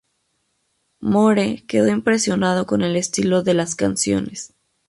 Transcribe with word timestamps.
Moore 0.99 1.63
quedó 1.67 1.89
impresionado 1.89 2.65
con 2.65 2.81
el 2.81 2.95
estilo 2.95 3.43
de 3.43 3.53
las 3.53 3.75
canciones. 3.75 4.51